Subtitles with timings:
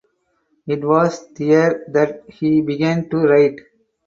[0.65, 3.59] It was there that he began to write.